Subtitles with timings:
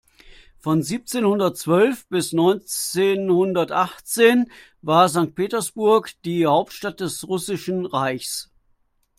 [0.57, 8.49] Von siebzehnhundertzwölf bis neunzehnhundertachtzehn war Sankt Petersburg die Hauptstadt des Russischen Reichs.